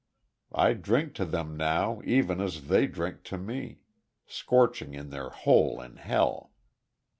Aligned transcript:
I 0.55 0.73
drink 0.73 1.13
to 1.17 1.25
them, 1.25 1.55
now, 1.55 2.01
even 2.03 2.41
as 2.41 2.69
they 2.69 2.87
drink 2.87 3.21
to 3.25 3.37
me 3.37 3.81
scorching 4.25 4.95
in 4.95 5.11
their 5.11 5.29
hole 5.29 5.79
in 5.79 5.97
hell!" 5.97 6.53